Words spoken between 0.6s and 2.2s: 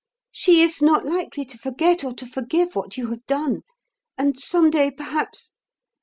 is not likely to forget or